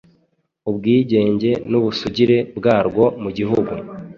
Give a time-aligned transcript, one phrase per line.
[0.69, 3.73] ubwigenge n’ubusugire bwarwo.mugihugu